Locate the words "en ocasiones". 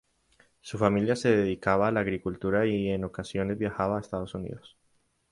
2.89-3.59